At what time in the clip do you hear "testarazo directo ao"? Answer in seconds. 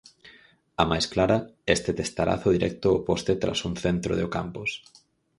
1.99-3.03